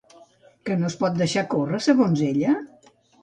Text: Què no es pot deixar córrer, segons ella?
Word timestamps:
Què 0.69 0.77
no 0.83 0.87
es 0.91 0.95
pot 1.01 1.19
deixar 1.19 1.45
córrer, 1.53 1.83
segons 1.89 2.25
ella? 2.31 2.57